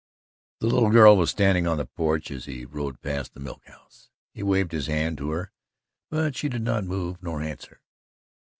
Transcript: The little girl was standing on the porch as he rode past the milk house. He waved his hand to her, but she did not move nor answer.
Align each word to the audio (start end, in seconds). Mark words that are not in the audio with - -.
The 0.61 0.65
little 0.65 0.89
girl 0.89 1.15
was 1.15 1.29
standing 1.29 1.67
on 1.67 1.77
the 1.77 1.85
porch 1.85 2.31
as 2.31 2.45
he 2.45 2.65
rode 2.65 2.99
past 3.03 3.35
the 3.35 3.39
milk 3.39 3.63
house. 3.67 4.09
He 4.33 4.41
waved 4.41 4.71
his 4.71 4.87
hand 4.87 5.19
to 5.19 5.29
her, 5.29 5.51
but 6.09 6.35
she 6.35 6.49
did 6.49 6.63
not 6.63 6.85
move 6.85 7.21
nor 7.21 7.39
answer. 7.39 7.81